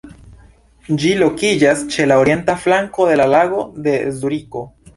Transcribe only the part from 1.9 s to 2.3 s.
ĉe la